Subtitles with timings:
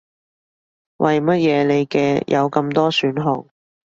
[0.97, 3.45] 為乜嘢你嘅有咁多選項